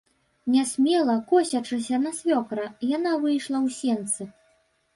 [0.53, 2.65] Нясмела, косячыся на свёкра,
[2.97, 4.31] яна выйшла ў сенцы.